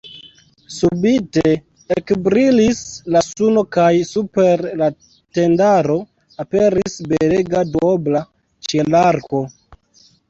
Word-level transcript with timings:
Subite 0.75 1.43
ekbrilis 1.95 2.79
la 3.15 3.21
suno 3.27 3.63
kaj 3.77 3.85
super 4.13 4.63
la 4.81 4.87
tendaro 5.39 5.99
aperis 6.45 6.99
belega 7.13 7.63
duobla 7.77 8.25
ĉielarko. 8.71 9.47